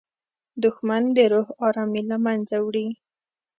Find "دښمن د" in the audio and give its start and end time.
0.63-1.17